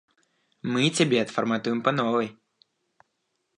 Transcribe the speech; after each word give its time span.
Мы 0.75 0.81
цябе 0.99 1.17
адфарматуем 1.25 1.79
па 1.89 1.95
новай. 1.99 2.27